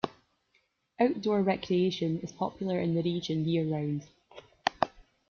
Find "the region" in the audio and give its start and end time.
2.95-3.45